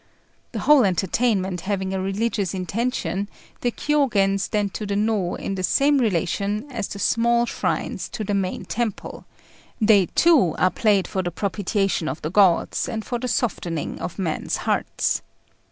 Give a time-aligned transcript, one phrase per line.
[0.51, 5.61] The whole entertainment having a religious intention, the Kiyôgen stand to the Nô in the
[5.61, 9.25] same relation as the small shrines to the main temple;
[9.79, 14.17] they, too, are played for the propitiation of the gods, and for the softening of
[14.17, 15.21] men's hearts.